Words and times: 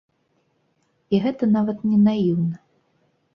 І 1.15 1.19
гэта 1.25 1.49
нават 1.57 1.85
не 1.91 1.99
наіўна. 2.07 2.57